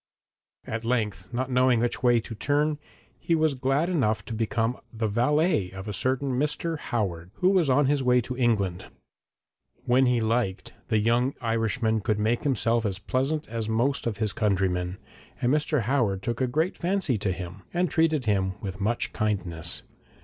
[0.65, 2.79] At length, not knowing which way to turn,
[3.19, 6.79] he was glad enough to become the valet of a certain Mr.
[6.79, 8.87] Howard, who was on his way to England.
[9.85, 14.33] When he liked, the young Irishman could make himself as pleasant as most of his
[14.33, 14.97] countrymen,
[15.39, 15.81] and Mr.
[15.83, 19.83] Howard took a great fancy to him, and treated him with much kindness.